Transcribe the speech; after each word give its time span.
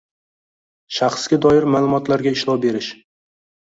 shaxsga 1.01 1.41
doir 1.47 1.69
ma’lumotlarga 1.77 2.37
ishlov 2.39 2.63
berish; 2.69 2.95